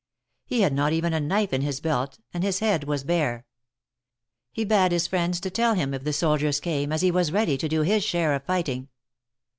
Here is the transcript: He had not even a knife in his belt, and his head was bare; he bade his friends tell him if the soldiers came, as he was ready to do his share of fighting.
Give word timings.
He 0.47 0.61
had 0.61 0.73
not 0.73 0.93
even 0.93 1.13
a 1.13 1.19
knife 1.19 1.53
in 1.53 1.61
his 1.61 1.79
belt, 1.79 2.17
and 2.33 2.43
his 2.43 2.57
head 2.57 2.85
was 2.85 3.03
bare; 3.03 3.45
he 4.51 4.63
bade 4.65 4.91
his 4.91 5.05
friends 5.05 5.39
tell 5.39 5.75
him 5.75 5.93
if 5.93 6.03
the 6.03 6.11
soldiers 6.11 6.59
came, 6.59 6.91
as 6.91 7.03
he 7.03 7.11
was 7.11 7.31
ready 7.31 7.55
to 7.59 7.69
do 7.69 7.81
his 7.83 8.03
share 8.03 8.33
of 8.33 8.43
fighting. 8.43 8.89